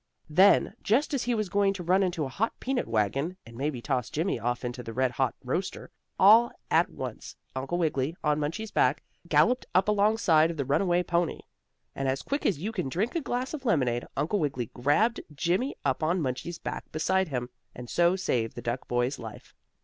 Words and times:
Then, 0.31 0.73
just 0.81 1.13
as 1.13 1.25
he 1.25 1.35
was 1.35 1.47
going 1.47 1.73
to 1.73 1.83
run 1.83 2.01
into 2.01 2.25
a 2.25 2.35
hot 2.35 2.59
peanut 2.59 2.87
wagon, 2.87 3.37
and 3.45 3.55
maybe 3.55 3.83
toss 3.83 4.09
Jimmie 4.09 4.39
off 4.39 4.65
into 4.65 4.81
the 4.81 4.93
red 4.93 5.11
hot 5.11 5.35
roaster, 5.43 5.91
all 6.17 6.51
at 6.71 6.89
once 6.89 7.35
Uncle 7.55 7.77
Wiggily, 7.77 8.15
on 8.23 8.39
Munchie's 8.39 8.71
back, 8.71 9.03
galloped 9.27 9.67
up 9.75 9.87
alongside 9.87 10.49
of 10.49 10.57
the 10.57 10.65
runaway 10.65 11.03
pony. 11.03 11.41
And 11.93 12.07
as 12.07 12.23
quick 12.23 12.47
as 12.47 12.57
you 12.57 12.71
can 12.71 12.89
drink 12.89 13.13
a 13.13 13.21
glass 13.21 13.53
of 13.53 13.63
lemonade, 13.63 14.07
Uncle 14.17 14.39
Wiggily 14.39 14.71
grabbed 14.73 15.21
Jimmie 15.35 15.75
up 15.85 16.01
on 16.01 16.19
Munchie's 16.19 16.57
back 16.57 16.91
beside 16.91 17.27
him, 17.27 17.51
and 17.75 17.87
so 17.87 18.15
saved 18.15 18.55
the 18.55 18.61
duck 18.63 18.87
boy's 18.87 19.19
life. 19.19 19.53